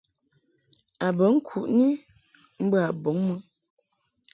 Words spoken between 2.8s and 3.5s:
a bɔŋ mɨ.